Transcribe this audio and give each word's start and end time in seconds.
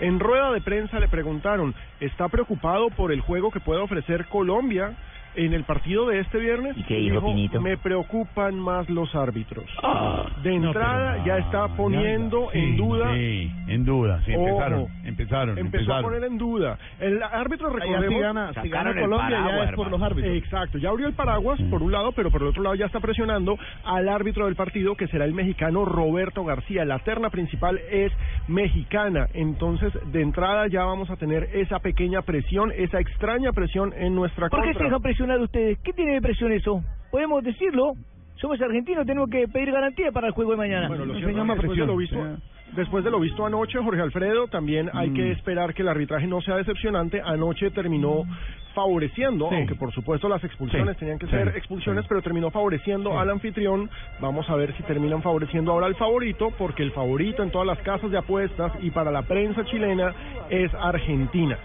En 0.00 0.20
rueda 0.20 0.52
de 0.52 0.60
prensa 0.60 1.00
le 1.00 1.08
preguntaron, 1.08 1.74
¿está 2.00 2.28
preocupado 2.28 2.90
por 2.90 3.12
el 3.12 3.20
juego 3.20 3.50
que 3.50 3.60
puede 3.60 3.80
ofrecer 3.80 4.26
Colombia 4.26 4.94
en 5.34 5.52
el 5.52 5.64
partido 5.64 6.06
de 6.06 6.20
este 6.20 6.38
viernes? 6.38 6.76
¿Y 6.76 6.84
qué 6.84 6.96
dijo? 6.96 7.60
Me 7.60 7.76
preocupan 7.76 8.58
más 8.58 8.88
los 8.88 9.14
árbitros. 9.14 9.64
Ah, 9.82 10.26
de 10.42 10.54
entrada 10.54 11.24
ya 11.24 11.38
está 11.38 11.68
poniendo 11.68 12.50
en 12.52 12.76
duda. 12.76 13.12
Sí, 13.14 13.50
en 13.66 13.77
duda, 13.88 14.22
sí, 14.24 14.32
Ojo. 14.34 14.46
empezaron, 14.46 14.86
empezaron, 15.04 15.58
Empezó 15.58 15.92
a 15.92 15.98
empezaron. 15.98 16.02
poner 16.04 16.24
en 16.24 16.38
duda. 16.38 16.78
El 17.00 17.22
árbitro, 17.22 17.70
recordemos... 17.70 18.08
si 18.08 18.20
gana, 18.20 18.52
si 18.62 18.68
gana 18.68 18.94
Colombia 18.94 19.44
ya 19.48 19.64
es 19.64 19.72
por 19.74 19.90
los 19.90 20.00
árbitros. 20.02 20.36
Exacto, 20.36 20.78
ya 20.78 20.90
abrió 20.90 21.06
el 21.08 21.14
paraguas 21.14 21.60
por 21.70 21.82
un 21.82 21.90
lado, 21.90 22.12
pero 22.12 22.30
por 22.30 22.42
el 22.42 22.48
otro 22.48 22.62
lado 22.62 22.74
ya 22.76 22.86
está 22.86 23.00
presionando 23.00 23.58
al 23.84 24.08
árbitro 24.08 24.46
del 24.46 24.54
partido, 24.54 24.94
que 24.94 25.08
será 25.08 25.24
el 25.24 25.34
mexicano 25.34 25.84
Roberto 25.84 26.44
García. 26.44 26.84
La 26.84 27.00
terna 27.00 27.30
principal 27.30 27.80
es 27.90 28.12
mexicana, 28.46 29.26
entonces 29.34 29.92
de 30.12 30.20
entrada 30.22 30.68
ya 30.68 30.84
vamos 30.84 31.10
a 31.10 31.16
tener 31.16 31.48
esa 31.54 31.80
pequeña 31.80 32.22
presión, 32.22 32.72
esa 32.76 33.00
extraña 33.00 33.52
presión 33.52 33.92
en 33.96 34.14
nuestra 34.14 34.48
¿Por 34.48 34.62
qué 34.62 34.74
se 34.74 34.84
dejan 34.84 35.02
presionar 35.02 35.40
ustedes? 35.40 35.78
¿Qué 35.82 35.92
tiene 35.92 36.14
de 36.14 36.20
presión 36.20 36.52
eso? 36.52 36.82
Podemos 37.10 37.42
decirlo. 37.42 37.94
Somos 38.40 38.60
argentinos, 38.60 39.04
tenemos 39.06 39.28
que 39.30 39.48
pedir 39.48 39.72
garantía 39.72 40.12
para 40.12 40.28
el 40.28 40.32
juego 40.32 40.52
de 40.52 40.56
mañana. 40.58 40.88
Bueno, 40.88 41.04
lo 41.06 41.14
Se 41.14 41.20
cierto, 41.20 41.36
llama 41.38 41.54
después 41.54 41.78
de 41.78 41.86
lo 41.86 41.96
visto, 41.96 42.16
después 42.72 43.04
de 43.04 43.10
lo 43.10 43.18
visto 43.20 43.44
anoche, 43.46 43.78
Jorge 43.82 44.00
Alfredo, 44.00 44.46
también 44.46 44.90
hay 44.92 45.10
Mm. 45.10 45.14
que 45.14 45.32
esperar 45.32 45.74
que 45.74 45.82
el 45.82 45.88
arbitraje 45.88 46.26
no 46.28 46.40
sea 46.40 46.56
decepcionante. 46.56 47.20
Anoche 47.24 47.70
terminó 47.72 48.22
favoreciendo, 48.74 49.48
Sí. 49.48 49.56
aunque 49.56 49.74
por 49.74 49.92
supuesto 49.92 50.28
las 50.28 50.44
expulsiones 50.44 50.94
Sí, 50.94 51.00
tenían 51.00 51.18
que 51.18 51.26
sí, 51.26 51.32
ser 51.32 51.48
expulsiones, 51.56 52.04
pero 52.06 52.22
terminó 52.22 52.50
favoreciendo 52.52 53.18
al 53.18 53.28
anfitrión. 53.30 53.90
Vamos 54.20 54.48
a 54.48 54.54
ver 54.54 54.72
si 54.76 54.84
terminan 54.84 55.20
favoreciendo 55.20 55.72
ahora 55.72 55.86
al 55.86 55.96
favorito, 55.96 56.52
porque 56.56 56.84
el 56.84 56.92
favorito 56.92 57.42
en 57.42 57.50
todas 57.50 57.66
las 57.66 57.78
casas 57.80 58.08
de 58.12 58.18
apuestas 58.18 58.70
y 58.82 58.92
para 58.92 59.10
la 59.10 59.22
prensa 59.22 59.64
chilena 59.64 60.14
es 60.48 60.72
Argentina. 60.74 61.58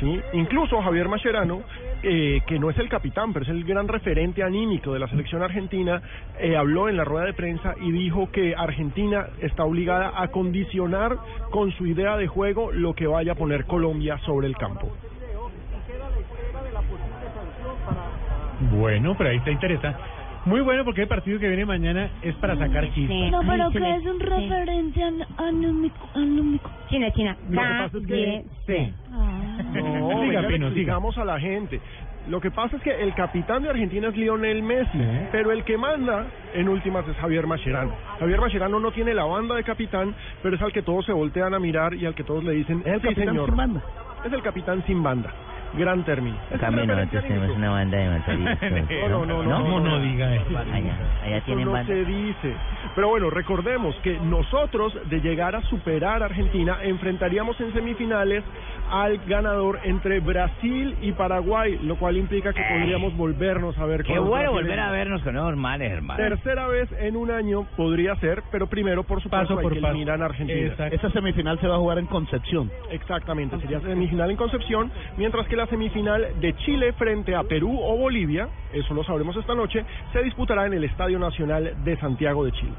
¿sí? 0.00 0.20
Incluso 0.34 0.82
Javier 0.82 1.08
Mascherano, 1.08 1.62
eh, 2.02 2.40
que 2.46 2.58
no 2.58 2.70
es 2.70 2.78
el 2.78 2.88
capitán, 2.88 3.32
pero 3.32 3.44
es 3.44 3.48
el 3.50 3.64
gran 3.64 3.86
referente 3.88 4.42
anímico 4.42 4.92
de 4.92 4.98
la 4.98 5.08
selección 5.08 5.42
argentina, 5.42 6.02
eh, 6.40 6.56
habló 6.56 6.88
en 6.88 6.96
la 6.96 7.04
rueda 7.04 7.26
de 7.26 7.32
prensa 7.34 7.74
y 7.80 7.90
dijo 7.92 8.30
que 8.30 8.54
Argentina 8.56 9.26
está 9.40 9.64
obligada 9.64 10.12
a 10.20 10.28
condicionar 10.28 11.16
con 11.50 11.70
su 11.72 11.86
idea 11.86 12.16
de 12.16 12.26
juego 12.26 12.72
lo 12.72 12.94
que 12.94 13.06
vaya 13.06 13.32
a 13.32 13.34
poner 13.36 13.64
Colombia 13.66 14.18
sobre 14.26 14.46
el 14.48 14.56
campo. 14.56 14.90
Bueno, 18.70 19.14
pero 19.16 19.30
ahí 19.30 19.36
está 19.38 19.50
interesante. 19.50 19.98
Muy 20.44 20.60
bueno 20.60 20.84
porque 20.84 21.02
el 21.02 21.08
partido 21.08 21.38
que 21.38 21.46
viene 21.46 21.64
mañana 21.64 22.10
es 22.22 22.34
para 22.36 22.56
sacar 22.56 22.92
chispas. 22.94 23.30
No, 23.30 23.40
pero 23.48 23.70
que 23.70 23.94
es 23.94 24.06
un 24.06 24.18
referente 24.18 25.02
an- 25.02 25.26
anúmico, 25.38 26.08
anúmico. 26.14 26.70
China, 26.88 27.12
China. 27.12 27.36
Lo 27.48 27.50
que 27.50 27.68
pasa 27.84 27.98
es 27.98 28.06
que- 28.06 28.44
Sí. 28.66 28.94
Ah. 29.11 29.11
No, 29.80 30.20
venga, 30.20 30.42
le 30.42 30.56
explicamos 30.56 31.16
a 31.18 31.24
la 31.24 31.38
gente. 31.40 31.80
Lo 32.28 32.40
que 32.40 32.52
pasa 32.52 32.76
es 32.76 32.82
que 32.82 32.90
el 33.02 33.14
capitán 33.14 33.64
de 33.64 33.70
Argentina 33.70 34.08
es 34.08 34.16
Lionel 34.16 34.62
Messi, 34.62 34.98
pero 35.32 35.50
el 35.50 35.64
que 35.64 35.76
manda 35.76 36.26
en 36.54 36.68
últimas 36.68 37.06
es 37.08 37.16
Javier 37.16 37.46
Mascherano. 37.48 37.92
Javier 38.20 38.40
Mascherano 38.40 38.78
no 38.78 38.92
tiene 38.92 39.12
la 39.12 39.24
banda 39.24 39.56
de 39.56 39.64
capitán, 39.64 40.14
pero 40.40 40.54
es 40.54 40.62
al 40.62 40.72
que 40.72 40.82
todos 40.82 41.04
se 41.04 41.12
voltean 41.12 41.52
a 41.52 41.58
mirar 41.58 41.94
y 41.94 42.06
al 42.06 42.14
que 42.14 42.22
todos 42.22 42.44
le 42.44 42.52
dicen, 42.52 42.80
Es 42.84 42.94
el 42.94 43.00
"Sí, 43.00 43.06
capitán 43.08 43.28
señor". 43.28 43.46
sin 43.48 43.56
banda. 43.56 43.82
Es 44.24 44.32
el 44.32 44.42
capitán 44.42 44.84
sin 44.86 45.02
banda. 45.02 45.30
Gran 45.74 46.04
término. 46.04 46.36
Un 46.50 46.86
nosotros 46.86 47.22
tenemos 47.24 47.56
una 47.56 47.70
banda 47.70 47.98
de 47.98 48.08
matadistas. 48.10 48.58
No, 49.12 49.26
no, 49.26 49.42
no, 49.42 49.42
no, 49.42 49.62
¿Cómo 49.62 49.80
no 49.80 50.00
diga 50.00 50.34
eso? 50.34 50.56
Allá, 50.58 50.96
allá 51.24 51.40
tienen 51.44 51.64
no 51.66 51.72
banda. 51.72 51.86
se 51.92 52.04
dice. 52.04 52.54
Pero 52.94 53.08
bueno, 53.08 53.30
recordemos 53.30 53.94
que 54.02 54.18
nosotros, 54.20 54.92
de 55.08 55.20
llegar 55.20 55.54
a 55.56 55.62
superar 55.62 56.22
a 56.22 56.26
Argentina, 56.26 56.78
enfrentaríamos 56.82 57.60
en 57.60 57.72
semifinales 57.72 58.42
al 58.90 59.18
ganador 59.26 59.80
entre 59.84 60.20
Brasil 60.20 60.96
y 61.00 61.12
Paraguay, 61.12 61.78
lo 61.82 61.96
cual 61.96 62.16
implica 62.16 62.52
que 62.52 62.62
podríamos 62.62 63.16
volvernos 63.16 63.76
a 63.78 63.86
ver 63.86 64.04
con 64.04 64.12
Qué 64.14 64.20
los 64.20 64.28
bueno 64.28 64.52
volver 64.52 64.78
a 64.80 64.90
vernos 64.90 65.22
con 65.22 65.34
normales, 65.34 65.90
hermano. 65.90 66.18
Tercera 66.22 66.66
vez 66.68 66.90
en 66.98 67.16
un 67.16 67.30
año 67.30 67.66
podría 67.76 68.14
ser, 68.16 68.42
pero 68.50 68.66
primero, 68.66 69.02
por 69.04 69.22
supuesto, 69.22 69.54
Paso 69.56 69.58
hay 69.58 69.62
por 69.62 69.80
paso. 69.80 70.22
a 70.22 70.24
Argentina. 70.26 70.74
Esa 70.90 71.10
semifinal 71.10 71.58
se 71.60 71.66
va 71.66 71.76
a 71.76 71.78
jugar 71.78 71.98
en 71.98 72.06
Concepción. 72.06 72.70
Exactamente, 72.90 73.58
sería 73.60 73.80
semifinal 73.80 74.30
en 74.30 74.36
Concepción, 74.36 74.90
mientras 75.16 75.46
que 75.48 75.56
la 75.62 75.68
semifinal 75.68 76.40
de 76.40 76.56
Chile 76.56 76.92
frente 76.94 77.36
a 77.36 77.44
Perú 77.44 77.78
o 77.80 77.96
Bolivia, 77.96 78.48
eso 78.72 78.94
lo 78.94 79.04
sabremos 79.04 79.36
esta 79.36 79.54
noche, 79.54 79.84
se 80.12 80.20
disputará 80.20 80.66
en 80.66 80.72
el 80.72 80.82
Estadio 80.82 81.20
Nacional 81.20 81.84
de 81.84 81.96
Santiago 81.98 82.44
de 82.44 82.50
Chile. 82.50 82.74